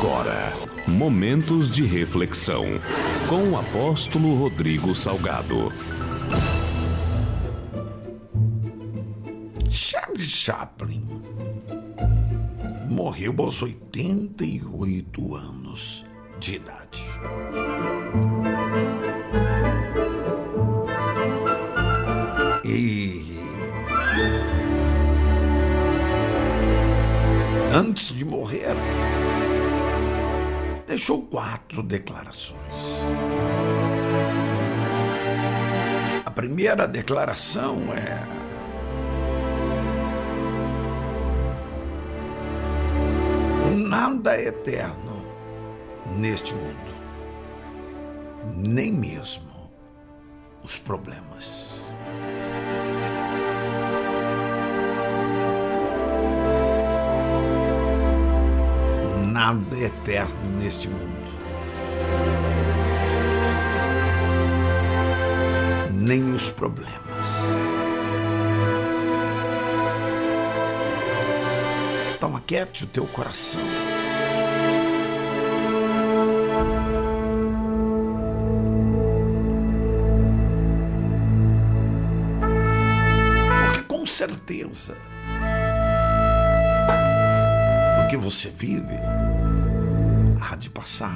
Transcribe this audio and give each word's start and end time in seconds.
Agora, 0.00 0.52
momentos 0.86 1.68
de 1.68 1.82
reflexão 1.82 2.64
com 3.28 3.50
o 3.50 3.58
apóstolo 3.58 4.36
Rodrigo 4.36 4.94
Salgado. 4.94 5.70
Charles 9.68 10.22
Chaplin 10.22 11.02
morreu 12.88 13.34
aos 13.38 13.60
88 13.60 15.34
anos 15.34 16.06
de 16.38 16.54
idade. 16.54 17.04
E 22.64 23.36
antes 27.74 28.16
de 28.16 28.24
morrer, 28.24 28.76
deixou 30.98 31.22
quatro 31.22 31.80
declarações. 31.80 32.58
A 36.26 36.30
primeira 36.32 36.88
declaração 36.88 37.76
é: 37.94 38.26
Nada 43.76 44.36
é 44.36 44.48
eterno 44.48 45.24
neste 46.16 46.52
mundo, 46.52 46.94
nem 48.56 48.92
mesmo 48.92 49.70
os 50.64 50.80
problemas. 50.80 51.77
Nada 59.38 59.78
eterno 59.78 60.58
neste 60.58 60.88
mundo. 60.88 61.30
Nem 65.92 66.34
os 66.34 66.50
problemas. 66.50 66.98
Toma 72.18 72.40
quieto 72.40 72.80
o 72.80 72.86
teu 72.88 73.06
coração. 73.06 73.60
Porque 83.66 83.82
com 83.82 84.04
certeza 84.04 84.96
que 88.08 88.16
você 88.16 88.48
vive 88.48 88.96
há 90.40 90.56
de 90.56 90.70
passar. 90.70 91.14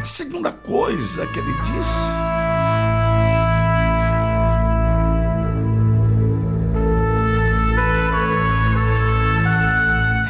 A 0.00 0.04
segunda 0.04 0.52
coisa 0.52 1.26
que 1.26 1.38
ele 1.40 1.52
disse 1.60 2.12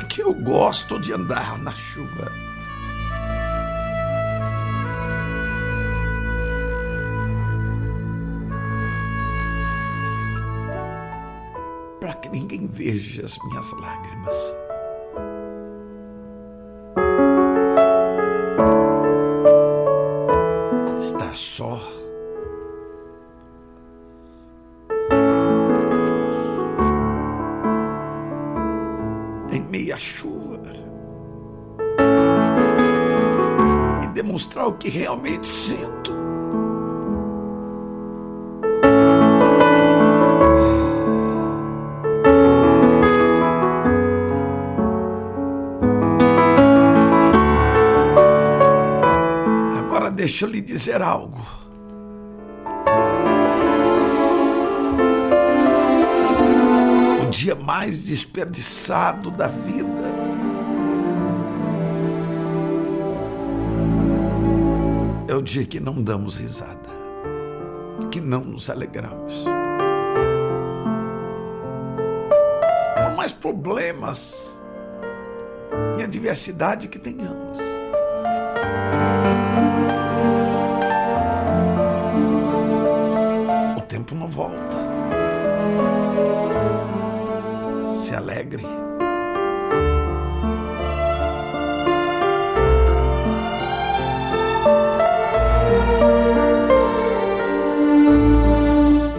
é 0.01 0.05
que 0.09 0.23
eu 0.23 0.33
gosto 0.33 0.99
de 0.99 1.13
andar 1.13 1.59
na 1.59 1.73
chuva. 1.73 2.33
Que 12.29 12.39
ninguém 12.39 12.67
veja 12.67 13.25
as 13.25 13.39
minhas 13.45 13.73
lágrimas. 13.73 14.57
Estar 20.99 21.35
só. 21.35 21.81
Em 29.51 29.61
meia 29.63 29.99
chuva. 29.99 30.59
E 34.03 34.07
demonstrar 34.09 34.67
o 34.69 34.75
que 34.75 34.91
realmente 34.91 35.47
sinto. 35.47 36.18
Deixa 50.19 50.47
eu 50.47 50.51
lhe 50.51 50.61
dizer 50.61 51.01
algo. 51.01 51.41
O 57.23 57.31
dia 57.31 57.55
mais 57.55 58.03
desperdiçado 58.03 59.31
da 59.31 59.47
vida 59.47 59.87
é 65.29 65.35
o 65.37 65.41
dia 65.41 65.65
que 65.65 65.79
não 65.79 66.03
damos 66.03 66.39
risada, 66.39 66.91
que 68.11 68.21
não 68.21 68.41
nos 68.41 68.69
alegramos. 68.69 69.45
Por 73.05 73.17
mais 73.17 73.33
problemas 73.33 74.61
e 75.97 76.03
adversidade 76.03 76.89
que 76.89 76.99
tenhamos. 76.99 77.78
Tempo 84.09 84.15
não 84.15 84.29
volta. 84.29 84.77
Se 88.03 88.15
alegre. 88.15 88.65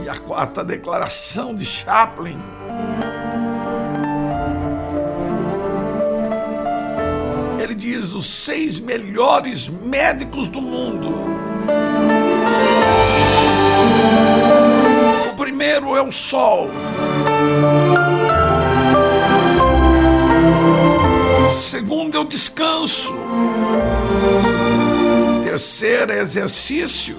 E 0.04 0.10
a 0.10 0.18
quarta 0.18 0.64
declaração 0.64 1.54
de 1.54 1.66
Chaplin. 1.66 2.42
Ele 7.62 7.76
diz: 7.76 8.14
os 8.14 8.26
seis 8.26 8.80
melhores 8.80 9.70
médicos 9.70 10.48
do 10.48 10.62
mundo. 10.62 11.14
Primeiro 15.70 15.96
é 15.96 16.02
o 16.02 16.12
sol. 16.12 16.68
Segundo 21.54 22.18
é 22.18 22.20
o 22.20 22.24
descanso. 22.24 23.14
Terceiro 25.44 26.12
é 26.12 26.18
exercício. 26.22 27.18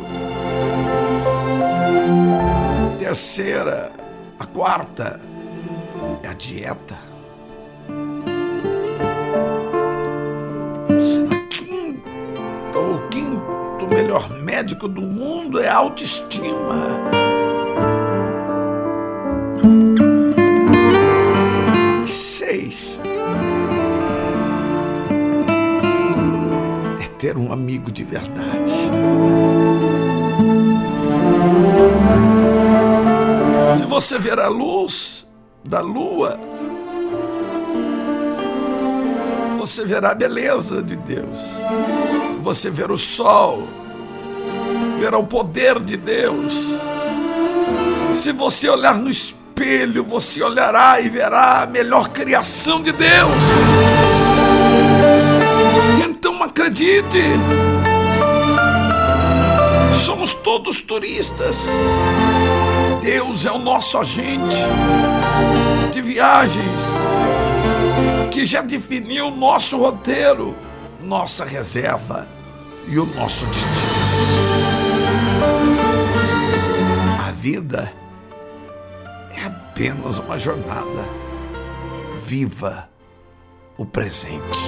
Terceira, 2.98 3.92
a 4.36 4.46
quarta 4.46 5.20
é 6.24 6.26
a 6.26 6.34
dieta. 6.34 6.98
A 11.30 11.46
quinta, 11.48 12.78
o 12.80 13.08
quinto 13.10 13.86
melhor 13.94 14.28
médico 14.28 14.88
do 14.88 15.02
mundo 15.02 15.60
é 15.60 15.68
a 15.68 15.76
autoestima. 15.76 17.19
Ter 27.30 27.36
um 27.36 27.52
amigo 27.52 27.92
de 27.92 28.02
verdade. 28.02 28.72
Se 33.78 33.84
você 33.84 34.18
ver 34.18 34.40
a 34.40 34.48
luz 34.48 35.28
da 35.64 35.80
lua, 35.80 36.40
você 39.60 39.84
verá 39.84 40.10
a 40.10 40.14
beleza 40.14 40.82
de 40.82 40.96
Deus. 40.96 41.38
Se 41.38 42.36
você 42.42 42.68
ver 42.68 42.90
o 42.90 42.96
sol, 42.96 43.62
verá 44.98 45.16
o 45.16 45.24
poder 45.24 45.78
de 45.78 45.96
Deus. 45.96 46.64
Se 48.12 48.32
você 48.32 48.68
olhar 48.68 48.98
no 48.98 49.08
espelho, 49.08 50.02
você 50.02 50.42
olhará 50.42 51.00
e 51.00 51.08
verá 51.08 51.62
a 51.62 51.66
melhor 51.66 52.08
criação 52.08 52.82
de 52.82 52.90
Deus. 52.90 54.19
Então 56.40 56.48
acredite, 56.48 57.22
somos 59.94 60.32
todos 60.32 60.80
turistas. 60.80 61.66
Deus 63.02 63.44
é 63.44 63.52
o 63.52 63.58
nosso 63.58 63.98
agente 63.98 64.56
de 65.92 66.00
viagens 66.00 66.80
que 68.30 68.46
já 68.46 68.62
definiu 68.62 69.26
o 69.26 69.36
nosso 69.36 69.76
roteiro, 69.76 70.56
nossa 71.02 71.44
reserva 71.44 72.26
e 72.88 72.98
o 72.98 73.04
nosso 73.04 73.44
destino. 73.44 73.76
A 77.22 77.32
vida 77.32 77.92
é 79.36 79.44
apenas 79.44 80.18
uma 80.18 80.38
jornada. 80.38 81.06
Viva 82.24 82.88
o 83.76 83.84
presente. 83.84 84.58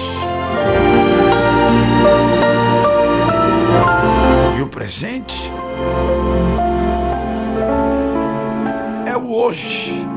E 4.57 4.61
o 4.61 4.67
presente 4.67 5.51
é 9.07 9.15
o 9.15 9.33
hoje. 9.35 10.07